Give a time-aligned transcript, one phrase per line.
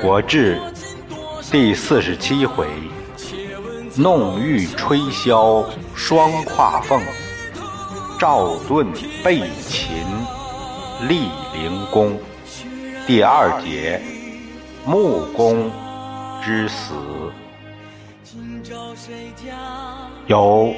[0.00, 0.58] 国志
[1.52, 2.66] 第四十七回：
[3.96, 7.02] 弄玉吹箫双跨凤，
[8.18, 8.86] 赵盾
[9.22, 9.90] 背秦
[11.06, 12.18] 立灵公。
[13.06, 14.00] 第二节：
[14.86, 15.70] 穆公
[16.42, 16.94] 之死。
[20.28, 20.72] 由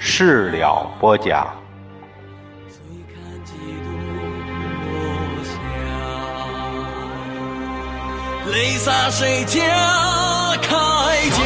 [0.00, 1.63] 事了播讲。
[8.54, 9.60] 泪洒谁家
[10.62, 10.70] 铠
[11.28, 11.42] 甲？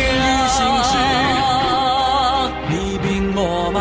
[2.69, 3.81] 你兵我马，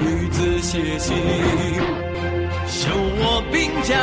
[0.00, 1.16] 女子写信，
[2.66, 3.96] 修我兵家。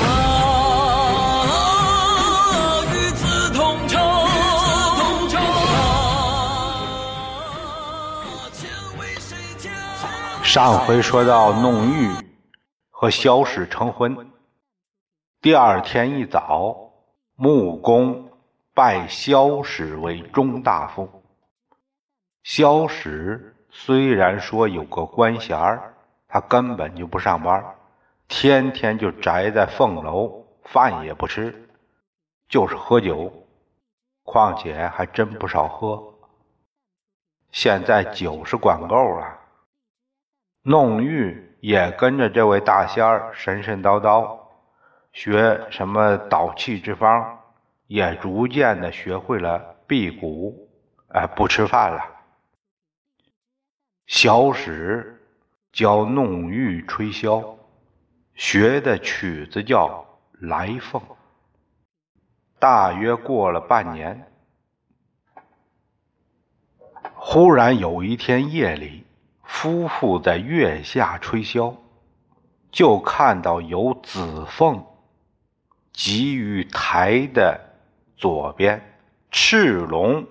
[0.00, 0.08] 啊，
[2.90, 3.98] 与子同仇，
[4.96, 5.36] 同仇。
[10.42, 12.08] 上回说到弄玉
[12.90, 14.16] 和萧史成婚。
[15.44, 16.90] 第二天一早，
[17.36, 18.30] 穆公
[18.72, 21.22] 拜萧史为中大夫。
[22.42, 25.92] 萧史虽然说有个官衔儿，
[26.28, 27.62] 他根本就不上班，
[28.26, 31.68] 天天就宅在凤楼，饭也不吃，
[32.48, 33.30] 就是喝酒，
[34.22, 36.02] 况且还真不少喝。
[37.52, 39.40] 现在酒是管够了，
[40.62, 44.38] 弄玉也跟着这位大仙儿神神叨叨。
[45.14, 47.38] 学什么导气之方，
[47.86, 50.68] 也逐渐的学会了辟谷，
[51.08, 52.04] 哎，不吃饭了。
[54.08, 55.22] 小史
[55.72, 57.56] 教弄玉吹箫，
[58.34, 60.04] 学的曲子叫
[60.46, 61.00] 《来凤》。
[62.58, 64.32] 大约过了半年，
[67.14, 69.06] 忽然有一天夜里，
[69.44, 71.76] 夫妇在月下吹箫，
[72.72, 74.84] 就看到有紫凤。
[75.94, 77.60] 集于台的
[78.16, 78.82] 左边，
[79.30, 80.26] 赤龙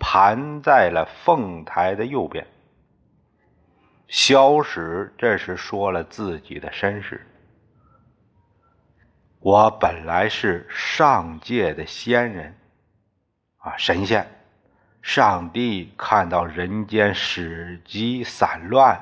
[0.00, 2.44] 盘在了凤台的右边。
[4.08, 7.24] 萧史这时说了自己的身世：
[9.38, 12.58] 我本来是上界的仙人，
[13.58, 14.28] 啊，神仙。
[15.02, 19.00] 上帝看到人间史籍散乱，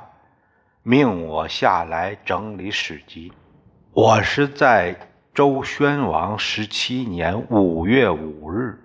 [0.83, 3.33] 命我下来整理史籍。
[3.93, 4.95] 我是在。
[5.35, 8.79] 周宣王十七年五月五日，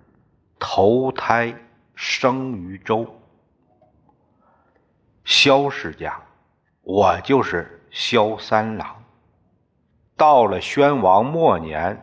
[0.58, 1.54] 投胎
[1.94, 3.20] 生于周。
[5.26, 6.22] 萧氏家，
[6.84, 9.04] 我就是萧三郎。
[10.16, 12.02] 到了宣王末年，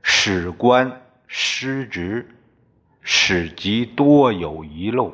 [0.00, 2.32] 史官失职，
[3.00, 5.10] 史籍多有遗漏，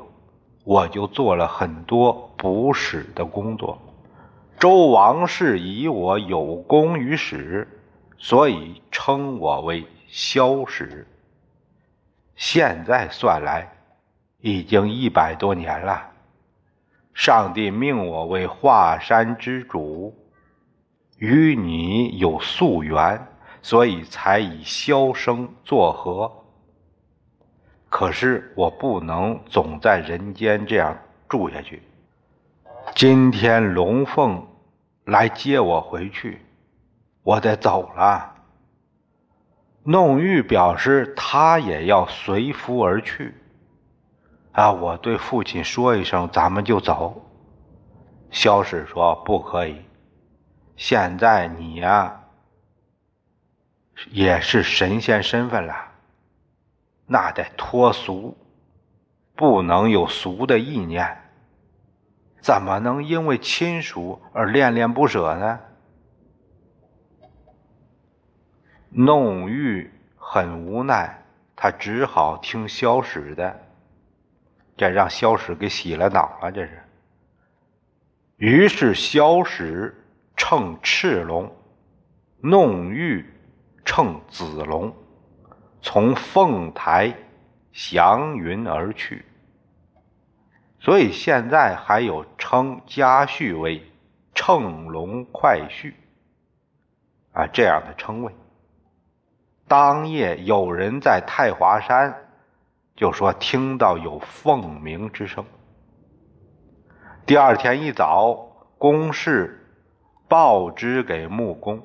[0.64, 3.80] 我就做了很多补史的工作。
[4.60, 7.66] 周王室以我有功于史，
[8.18, 11.06] 所以称我为萧史。
[12.36, 13.72] 现在算来，
[14.42, 16.10] 已经一百多年了。
[17.14, 20.14] 上帝命我为华山之主，
[21.16, 23.26] 与你有宿缘，
[23.62, 26.30] 所以才以萧生作和。
[27.88, 30.94] 可是我不能总在人间这样
[31.30, 31.82] 住下去。
[32.94, 34.48] 今天龙凤。
[35.10, 36.40] 来接我回去，
[37.24, 38.32] 我得走了。
[39.82, 43.34] 弄玉表示他也要随夫而去。
[44.52, 47.28] 啊，我对父亲说一声，咱们就走。
[48.30, 49.80] 萧史说不可以，
[50.76, 52.20] 现在你呀
[54.10, 55.74] 也是神仙身份了，
[57.06, 58.38] 那得脱俗，
[59.34, 61.29] 不能有俗的意念。
[62.40, 65.60] 怎么能因为亲属而恋恋不舍呢？
[68.88, 71.22] 弄玉很无奈，
[71.54, 73.60] 他只好听萧史的，
[74.76, 76.50] 这让萧史给洗了脑了。
[76.50, 76.82] 这是。
[78.36, 79.94] 于是萧史
[80.36, 81.54] 乘赤龙，
[82.40, 83.24] 弄玉
[83.84, 84.92] 乘紫龙，
[85.82, 87.14] 从凤台
[87.70, 89.24] 祥云而去。
[90.80, 93.82] 所以现在还有称家婿为
[94.34, 95.92] 乘龙快婿
[97.32, 98.34] 啊这样的称谓。
[99.68, 102.28] 当夜有人在太华山
[102.96, 105.44] 就说听到有凤鸣之声。
[107.26, 108.34] 第二天一早，
[108.78, 109.68] 公事
[110.28, 111.82] 报知给穆公。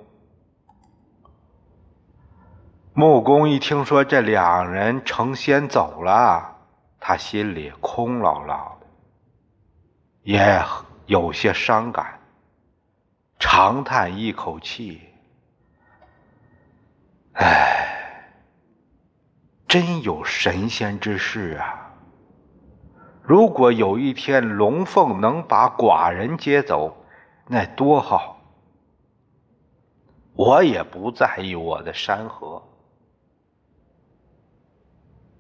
[2.94, 6.56] 穆公一听说这两人成仙走了，
[7.00, 8.75] 他心里空落落。
[10.25, 10.60] 也
[11.06, 12.19] 有些伤感，
[13.38, 15.00] 长叹一口气
[17.38, 18.33] ：“哎，
[19.68, 21.94] 真有神仙之事啊！
[23.22, 27.06] 如果有一天龙凤能把寡人接走，
[27.48, 28.42] 那多好！
[30.33, 32.63] 我也不在意我的山河。”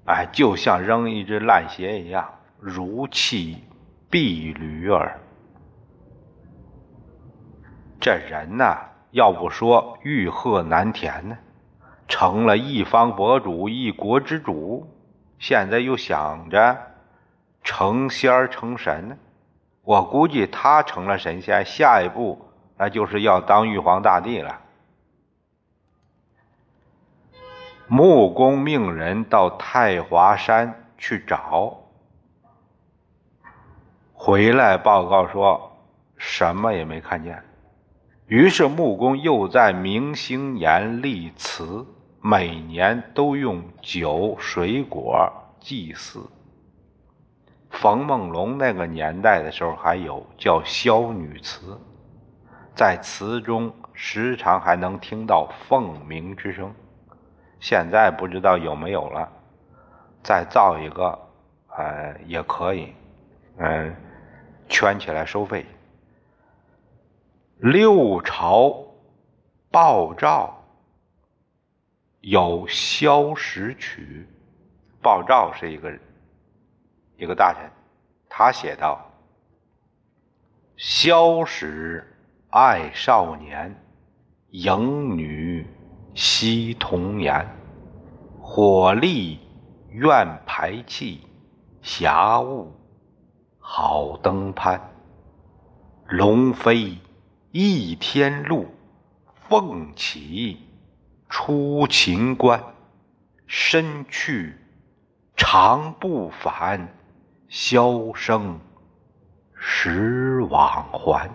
[0.05, 3.63] 哎，就像扔一只烂鞋一样，如弃
[4.09, 5.19] 碧驴儿。
[7.99, 8.77] 这人呐，
[9.11, 11.37] 要不说欲壑难填呢，
[12.07, 14.87] 成了一方博主、一国之主，
[15.39, 16.77] 现在又想着
[17.63, 19.17] 成仙儿成神呢。
[19.81, 24.61] 我估计他成了神仙，下一步那就是要当玉皇大帝了。
[27.87, 31.84] 木工命人到太华山去找，
[34.25, 35.71] 回来报告说
[36.17, 37.43] 什么也没看见。
[38.25, 41.85] 于是木工又在明星岩立祠，
[42.21, 46.27] 每年都用酒水果祭祀。
[47.69, 51.79] 冯梦龙那个年代的时候，还有叫萧女祠，
[52.73, 56.73] 在祠中时常还能听到凤鸣之声。
[57.59, 59.31] 现在不知道有没有了，
[60.23, 61.15] 再造一个，
[61.77, 62.91] 呃，也可以，
[63.57, 63.95] 嗯，
[64.67, 65.65] 圈起来收费。
[67.57, 68.75] 六朝
[69.71, 70.63] 鲍照
[72.21, 74.27] 有萧史曲，
[75.01, 75.97] 鲍照是一个
[77.17, 77.69] 一个大臣，
[78.29, 79.03] 他写道
[80.77, 82.05] ：“萧史
[82.49, 83.75] 爱少年，
[84.51, 85.65] 迎女。”
[86.17, 87.45] 惜童颜，
[88.39, 89.37] 火力
[89.89, 91.27] 愿排气，
[91.81, 92.71] 霞雾
[93.67, 94.79] 好登攀。
[96.07, 96.99] 龙飞
[97.51, 98.67] 一天路，
[99.33, 100.69] 凤起
[101.27, 102.63] 出秦关。
[103.47, 104.55] 身去
[105.35, 106.95] 长不返，
[107.49, 108.59] 箫声
[109.55, 111.29] 时往还。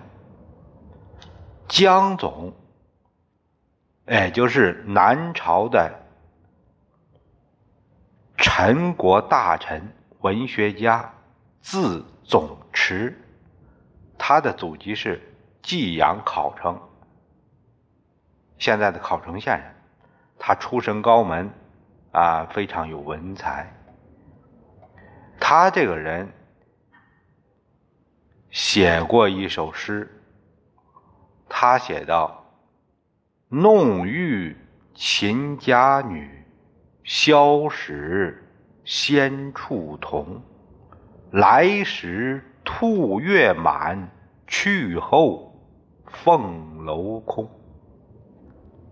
[1.66, 2.54] 江总。
[4.06, 5.92] 哎，就是南朝的
[8.36, 11.12] 陈国大臣、文学家，
[11.60, 13.20] 字总持，
[14.16, 15.20] 他的祖籍是
[15.62, 16.80] 济阳考城，
[18.56, 19.74] 现在的考城县人。
[20.38, 21.50] 他出身高门，
[22.12, 23.74] 啊，非常有文采。
[25.40, 26.32] 他这个人
[28.52, 30.08] 写过一首诗，
[31.48, 32.36] 他写道。
[33.48, 34.56] 弄玉
[34.94, 36.46] 秦家女，
[37.02, 38.48] 萧史
[38.84, 40.40] 仙处同。
[41.30, 44.10] 来时兔月满，
[44.46, 45.54] 去后
[46.06, 47.48] 凤楼空。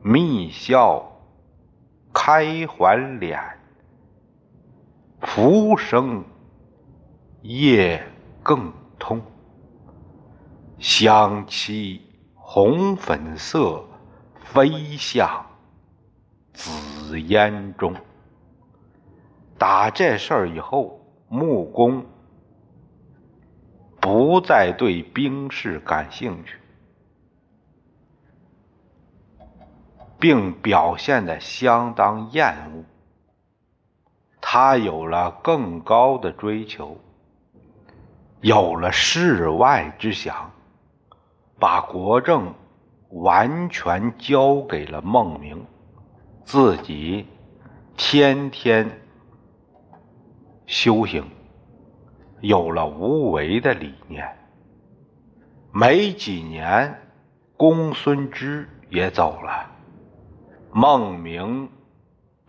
[0.03, 1.05] 密笑
[2.13, 3.41] 开还脸，
[5.21, 6.25] 浮生
[7.43, 8.03] 夜
[8.43, 9.21] 更通。
[10.79, 12.03] 香妻
[12.35, 13.85] 红粉色。
[14.51, 15.45] 飞向
[16.55, 17.95] 紫烟中。
[19.59, 22.03] 打这事儿以后，木工
[24.09, 26.57] 不再对兵士感兴趣，
[30.19, 32.85] 并表现的相当厌恶。
[34.41, 36.97] 他有了更高的追求，
[38.41, 40.51] 有了世外之想，
[41.59, 42.55] 把国政。
[43.11, 45.65] 完全交给了孟明，
[46.45, 47.27] 自己
[47.97, 49.01] 天天
[50.67, 51.25] 修行，
[52.41, 54.29] 有了无为的理念。
[55.73, 56.99] 没几年，
[57.57, 59.71] 公孙支也走了。
[60.73, 61.69] 孟明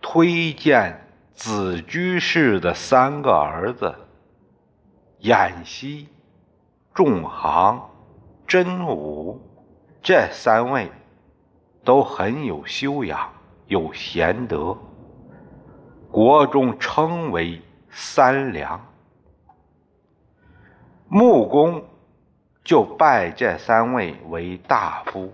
[0.00, 3.94] 推荐子居士的三个儿子：
[5.20, 6.08] 偃息、
[6.94, 7.80] 仲行、
[8.46, 9.40] 真武。
[10.02, 10.90] 这三位
[11.84, 13.30] 都很有修养，
[13.66, 14.76] 有贤德，
[16.10, 18.80] 国中称为三良。
[21.12, 21.84] 穆公
[22.62, 25.32] 就拜这三位为大夫，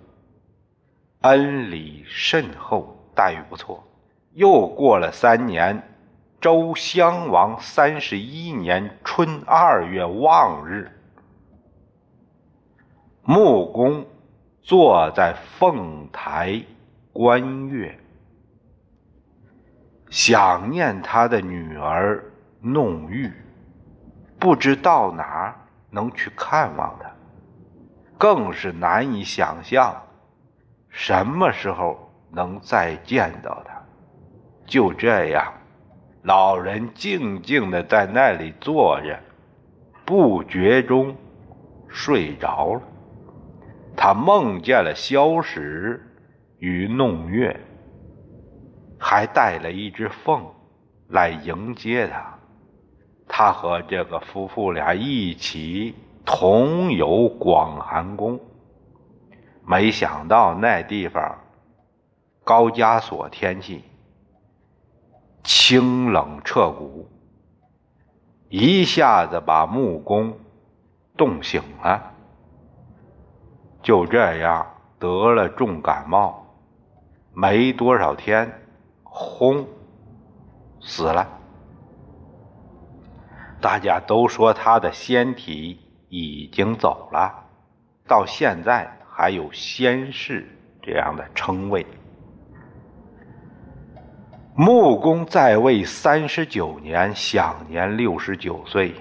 [1.20, 3.86] 恩礼甚厚，待遇不错。
[4.32, 5.82] 又过了三年，
[6.40, 10.90] 周襄王三十一年春二月望日，
[13.22, 14.04] 穆公。
[14.62, 16.60] 坐在凤台
[17.12, 17.96] 观月，
[20.10, 22.24] 想念他的女儿
[22.60, 23.32] 弄玉，
[24.40, 25.54] 不知到哪儿
[25.96, 27.10] 能去看望他。
[28.18, 30.02] 更是难以想象
[30.90, 33.74] 什么时候能再见到他。
[34.66, 35.52] 就这样，
[36.22, 39.18] 老人静静的在那里坐着，
[40.04, 41.16] 不觉中
[41.88, 42.82] 睡着了。
[43.96, 46.02] 他梦见了萧史
[46.58, 47.58] 与弄月，
[48.98, 50.44] 还带了一只凤
[51.08, 52.38] 来迎接他。
[53.38, 58.40] 他和这个夫妇俩一起同游广寒宫，
[59.62, 61.38] 没想到那地方
[62.42, 63.84] 高加索天气
[65.44, 67.06] 清冷彻骨，
[68.48, 70.34] 一下子把木工
[71.14, 72.14] 冻醒了。
[73.82, 74.66] 就这样
[74.98, 76.42] 得了重感冒，
[77.34, 78.50] 没多少天，
[79.02, 79.66] 轰，
[80.80, 81.35] 死了。
[83.66, 87.34] 大家都说他的仙体已经走了，
[88.06, 90.46] 到现在还有仙士
[90.80, 91.84] 这样的称谓。
[94.54, 98.94] 穆公在位三十九年，享年六十九岁。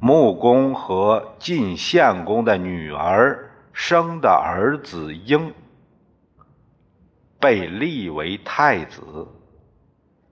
[0.00, 3.44] 穆公和晋献公的女儿。
[3.72, 5.54] 生的儿子婴
[7.38, 9.28] 被立为太子，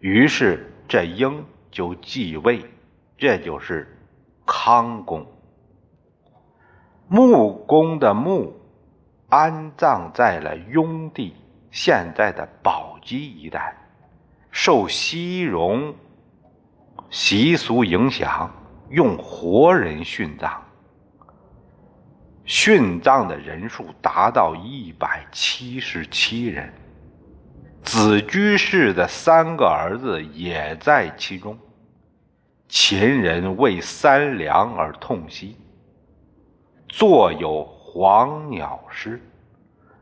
[0.00, 2.64] 于是这婴就继位，
[3.16, 3.96] 这就是
[4.44, 5.26] 康公。
[7.08, 8.52] 穆公的墓
[9.28, 11.34] 安葬在了雍地
[11.70, 13.76] （现在的宝鸡一带），
[14.50, 15.94] 受西戎
[17.08, 18.50] 习俗影响，
[18.90, 20.62] 用活人殉葬。
[22.44, 26.72] 殉葬的人数达到一百七十七人，
[27.82, 31.58] 子居士的三个儿子也在其中。
[32.68, 35.56] 秦人为三良而痛惜，
[36.88, 39.18] 作有《黄鸟诗》，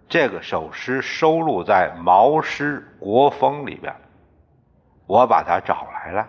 [0.09, 3.95] 这个首诗收录在《毛诗国风》里边，
[5.07, 6.29] 我把它找来了，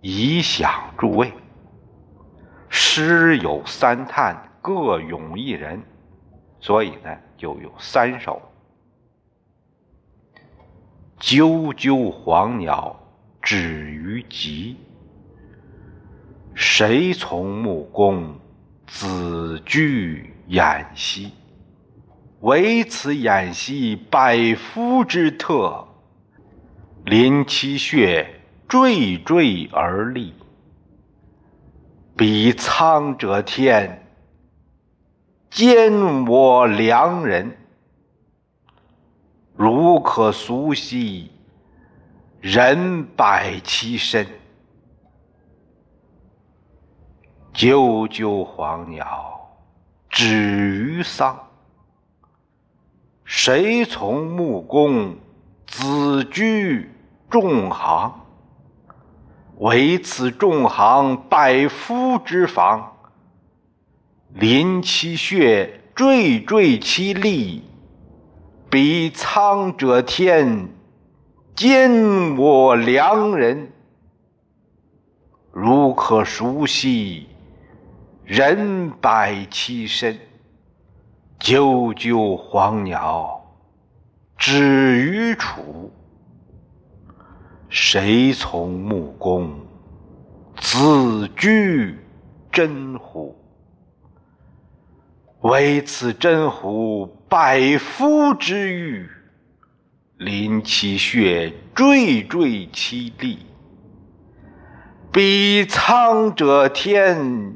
[0.00, 1.32] 以享诸位。
[2.68, 4.44] 诗有三叹。
[4.60, 5.80] 各咏一人，
[6.60, 8.42] 所以呢，就有三首。
[11.18, 12.94] 啾啾黄鸟，
[13.40, 13.56] 止
[13.90, 14.76] 于极。
[16.60, 18.36] 谁从穆公
[18.84, 21.30] 子居偃息？
[22.40, 25.86] 唯此偃息，百夫之特。
[27.04, 30.34] 临其穴，惴惴而立。
[32.16, 34.04] 比苍者天。
[35.48, 37.56] 兼我良人，
[39.54, 41.30] 如可俗兮，
[42.40, 44.26] 人百其身。
[47.58, 49.50] 啾啾黄鸟，
[50.08, 51.36] 止于桑。
[53.24, 55.16] 谁从木工
[55.66, 56.88] 子居
[57.28, 58.14] 众行？
[59.56, 62.92] 唯此众行，百夫之防。
[64.34, 67.64] 临其穴，惴惴其力。
[68.70, 70.68] 比苍者天，
[71.56, 73.72] 兼我良人。
[75.50, 77.26] 如可熟悉，
[78.28, 80.18] 人百其身。
[81.40, 83.42] 啾啾黄鸟，
[84.36, 85.90] 止于楚。
[87.70, 89.50] 谁从穆公
[90.56, 91.96] 子居
[92.52, 93.34] 真乎？
[95.40, 99.08] 唯此真乎，百夫之欲。
[100.18, 103.38] 临其穴，惴惴其力。
[105.10, 107.54] 比苍者天，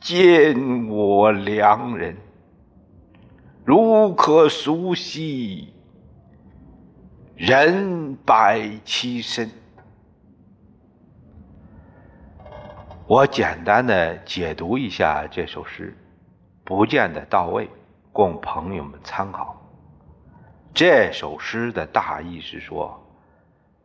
[0.00, 2.16] 见我良人。
[3.64, 5.72] 如可俗兮，
[7.34, 9.50] 人百其身。
[13.06, 15.96] 我简单的解读一下这首诗。
[16.64, 17.70] 不见得到位，
[18.10, 19.56] 供朋友们参考。
[20.74, 23.00] 这首诗的大意是说：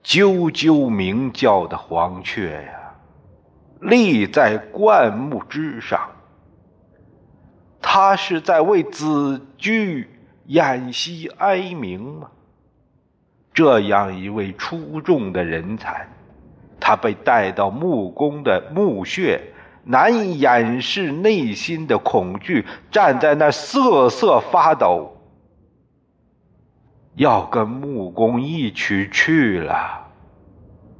[0.03, 2.80] 啾啾鸣叫的黄雀呀，
[3.81, 5.99] 立在灌木之上，
[7.81, 10.09] 他是在为子居
[10.45, 12.29] 掩息哀鸣吗？
[13.53, 16.07] 这样一位出众的人才，
[16.79, 19.41] 他被带到木工的墓穴。
[19.83, 25.17] 难以掩饰内心的恐惧，站在那瑟瑟发抖，
[27.15, 30.07] 要跟木工一起去了。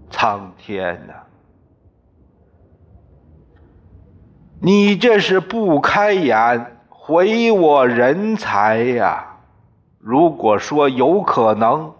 [0.09, 1.13] 苍天呐，
[4.63, 9.39] 你这是不开眼毁我人才呀！
[9.97, 11.91] 如果说有可能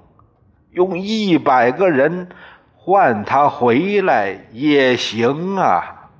[0.69, 2.29] 用一百个人
[2.75, 6.11] 换他回来也行啊！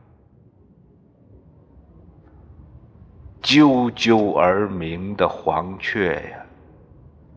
[3.43, 6.45] 啾啾而鸣的黄雀呀，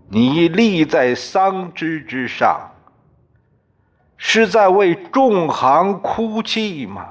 [0.08, 2.70] 你立在桑枝之上，
[4.16, 7.08] 是在为众行哭泣吗？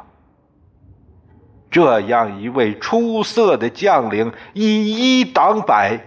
[1.73, 5.99] 这样一位出色的将领，以一挡百，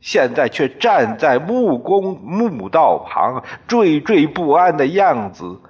[0.00, 5.60] 现在却站在木工墓道旁，惴惴不安的样子，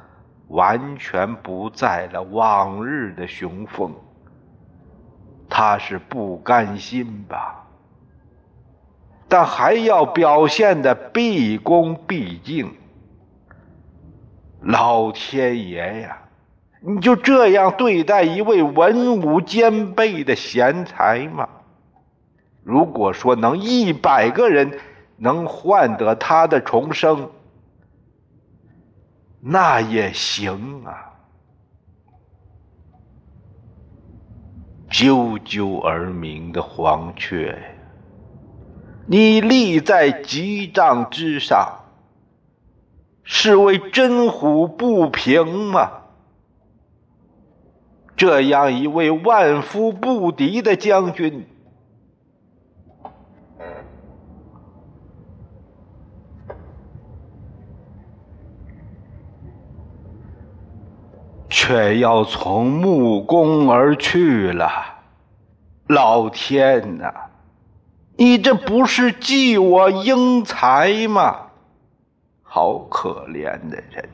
[0.49, 3.95] 完全不在了往日的雄风。
[5.51, 7.67] 他是不甘心吧？
[9.29, 12.73] 但还要表现的毕恭毕敬。
[14.63, 16.24] 老天爷呀！
[16.87, 21.49] 你就这样对待一位文武兼备的贤才吗？
[22.63, 24.79] 如果说能一百个人
[25.17, 27.31] 能换得他的重生，
[29.41, 31.13] 那也行啊。
[34.91, 37.59] 啾啾而鸣的黄雀，
[39.07, 41.81] 你立在吉帐之上，
[43.23, 46.04] 是为真虎不平吗？
[48.17, 51.47] 这样一位万夫不敌的将军，
[61.49, 64.71] 却要从木宫而去了。
[65.89, 67.13] 老天呐，
[68.17, 71.41] 你这不是祭我英才吗？
[72.43, 74.09] 好可怜的人！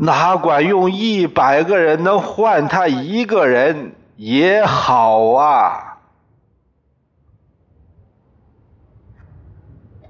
[0.00, 5.98] 哪管用一百个人能换他一个人也好啊！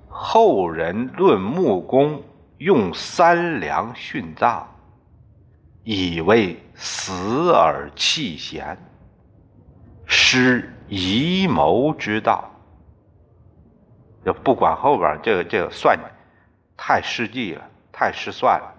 [0.08, 2.22] 后人论木工
[2.58, 4.66] 用三梁殉葬，
[5.84, 8.76] 以为死而弃贤，
[10.04, 12.50] 失遗谋之道。
[14.22, 15.98] 就不管后边这个这个算
[16.76, 18.74] 太失计了，太失算了。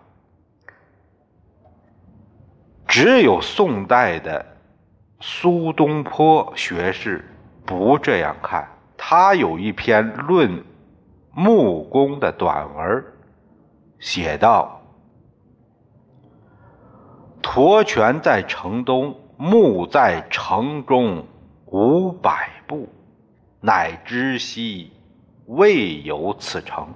[2.89, 4.43] 只有宋代的
[5.19, 7.23] 苏东坡学士
[7.63, 10.63] 不这样看，他有一篇论
[11.31, 13.05] 木工的短文，
[13.99, 14.81] 写道
[17.43, 21.23] ：“驼泉在城东，木在城中
[21.67, 22.89] 五百步，
[23.61, 24.91] 乃知悉
[25.45, 26.87] 未有此城。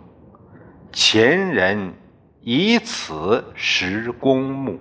[0.92, 1.94] 前人
[2.42, 4.80] 以此识公木。”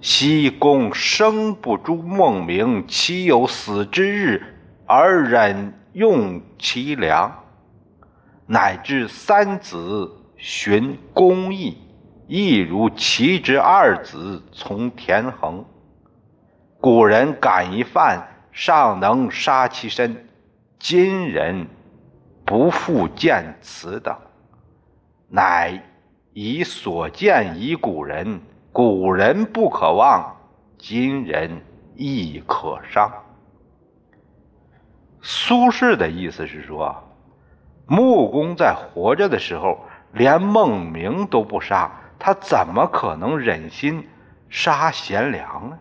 [0.00, 7.44] 西宫生不诛孟明，岂有死之日而忍用其粮？
[8.46, 11.76] 乃至三子寻公义，
[12.26, 15.62] 亦如其之二子从田横。
[16.80, 20.14] 古人敢一犯，尚能杀其身；
[20.78, 21.66] 今人
[22.46, 24.16] 不复见此等，
[25.28, 25.78] 乃
[26.32, 28.40] 以所见以古人。
[28.72, 30.36] 古人不可忘，
[30.78, 31.60] 今人
[31.96, 33.12] 亦可伤。
[35.20, 36.94] 苏轼的意思是说，
[37.86, 39.80] 穆公在活着的时候，
[40.12, 44.08] 连孟明都不杀，他怎么可能忍心
[44.48, 45.76] 杀贤良呢？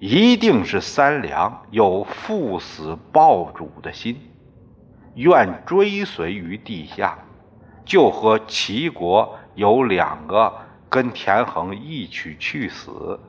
[0.00, 4.20] 一定是三良有赴死报主的心，
[5.14, 7.16] 愿追随于地下，
[7.84, 10.52] 就和齐国有两个。
[10.96, 13.20] 跟田横一起去死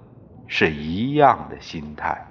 [0.47, 2.25] 是一样的心态。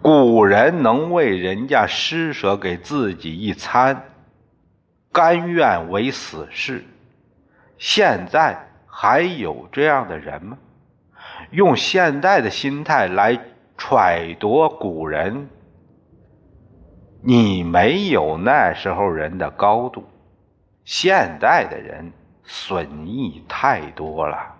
[0.00, 4.04] 古人能为人家施舍给自己一餐，
[5.10, 6.84] 甘愿为死士。
[7.76, 10.56] 现在还有这样的人吗？
[11.50, 13.36] 用现代的心态来
[13.76, 15.48] 揣度古人，
[17.20, 20.04] 你没有那时候人的高度。
[20.84, 22.12] 现代的人。
[22.50, 24.54] 损益太多了。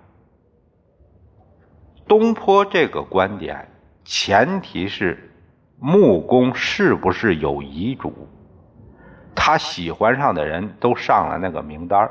[2.06, 3.66] 东坡这个观点，
[4.04, 5.32] 前提是
[5.78, 8.28] 木工是不是有遗嘱？
[9.34, 12.10] 他喜欢上的人都上了那个名单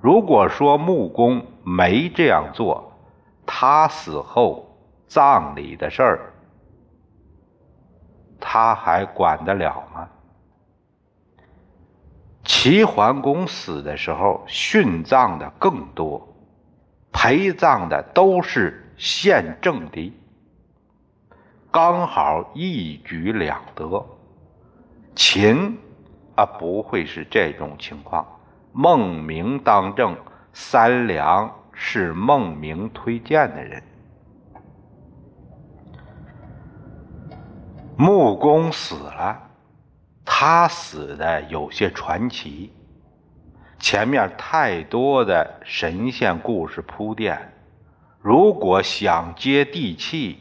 [0.00, 2.92] 如果说木工没这样做，
[3.46, 6.32] 他死后葬礼的事儿，
[8.40, 10.08] 他还管得了吗？
[12.44, 16.26] 齐桓公死的时候，殉葬的更多，
[17.12, 20.12] 陪葬的都是现政敌。
[21.70, 24.04] 刚好一举两得。
[25.14, 25.78] 秦
[26.34, 28.26] 啊，不会是这种情况。
[28.72, 30.16] 孟明当政，
[30.52, 33.82] 三良是孟明推荐的人。
[37.96, 39.40] 穆公死了，
[40.44, 42.72] 他死的有些传奇。
[43.78, 47.52] 前面太多的神仙故事铺垫，
[48.20, 50.40] 如果想接地气，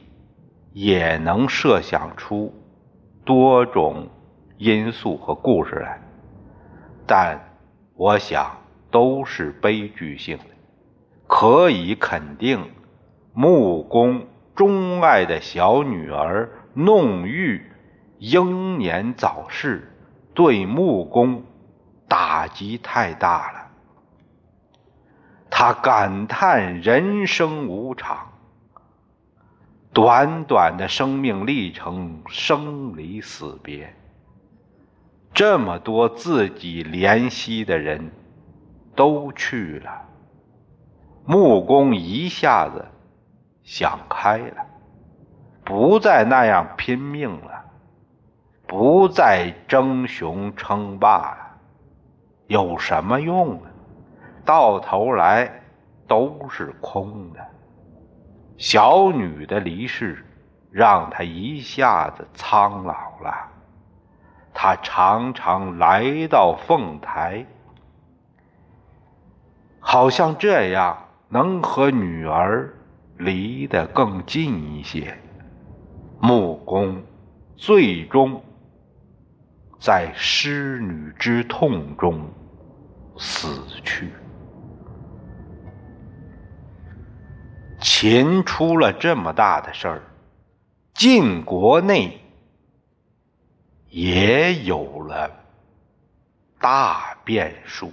[0.74, 2.52] 也能设想出
[3.24, 4.10] 多种
[4.58, 6.02] 因素和故事来。
[7.06, 7.40] 但
[7.94, 8.58] 我想
[8.90, 10.46] 都是悲剧性的。
[11.28, 12.72] 可以肯定，
[13.36, 16.50] 穆公钟爱的小女儿。
[16.74, 17.70] 弄玉
[18.18, 19.91] 英年早逝，
[20.34, 21.44] 对木工
[22.08, 23.68] 打击太大了。
[25.50, 28.32] 他感叹人生无常，
[29.94, 33.94] 短短的生命历程，生离死别，
[35.34, 38.12] 这么多自己怜惜的人
[38.96, 40.06] 都去了，
[41.26, 42.86] 木工一下子
[43.64, 44.66] 想开了。
[45.64, 47.66] 不再那样拼命了，
[48.72, 51.58] 不再争雄称霸了，
[52.48, 53.70] 有什么用呢？
[54.46, 55.62] 到头来
[56.08, 57.46] 都是空的。
[58.56, 60.26] 小女的离世，
[60.72, 63.50] 让他一下子苍老了。
[64.54, 67.46] 他常常来到凤台，
[69.82, 72.74] 好像这样能和女儿
[73.18, 75.18] 离得更近一些。
[76.22, 77.04] 木工
[77.58, 78.42] 最终
[79.82, 82.32] 在失女之痛中
[83.18, 84.14] 死去。
[87.80, 90.04] 秦出了这么大的事儿，
[90.94, 92.22] 晋国内
[93.90, 95.32] 也有了
[96.60, 97.92] 大变数。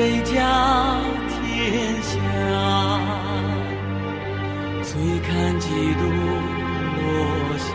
[0.00, 0.32] 谁家
[1.28, 1.36] 天
[2.00, 2.08] 下？
[4.82, 4.92] 醉
[5.28, 6.02] 看几度
[6.96, 7.04] 落
[7.58, 7.68] 霞。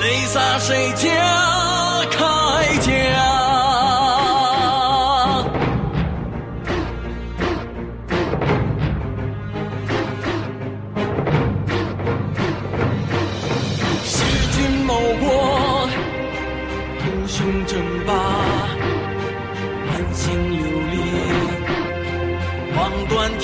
[0.00, 1.02] 泪洒谁家
[2.12, 2.16] 铠
[2.78, 3.33] 甲？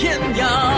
[0.00, 0.69] 天涯。